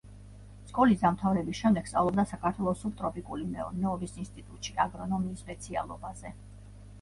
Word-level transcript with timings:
სკოლის 0.69 1.01
დამთავრების 1.01 1.59
შემდეგ 1.59 1.91
სწავლობდა 1.91 2.25
საქართველოს 2.31 2.81
სუბტროპიკული 2.85 3.45
მეურნეობის 3.51 4.17
ინსტიტუტში 4.25 4.75
აგრონომის 4.87 5.45
სპეციალობაზე. 5.47 6.35